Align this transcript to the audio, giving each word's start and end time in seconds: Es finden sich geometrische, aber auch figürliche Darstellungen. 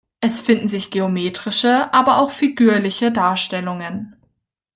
Es 0.19 0.39
finden 0.41 0.67
sich 0.67 0.89
geometrische, 0.89 1.93
aber 1.93 2.17
auch 2.17 2.31
figürliche 2.31 3.11
Darstellungen. 3.11 4.15